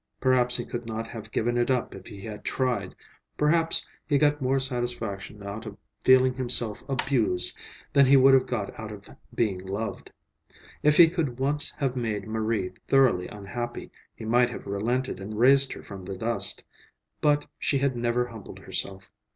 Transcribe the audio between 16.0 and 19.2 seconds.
the dust. But she had never humbled herself.